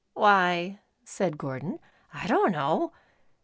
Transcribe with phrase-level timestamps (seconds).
[0.15, 1.77] ""Why," said Gordon,
[2.11, 2.91] "I don't know.